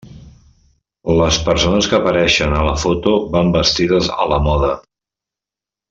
[1.19, 4.73] Les persones que apareixen a la foto van vestides a la moda.